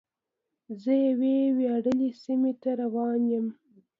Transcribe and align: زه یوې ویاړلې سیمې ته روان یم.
زه 0.81 0.93
یوې 1.07 1.35
ویاړلې 1.57 2.09
سیمې 2.23 2.53
ته 2.61 2.69
روان 2.81 3.19
یم. 3.31 3.47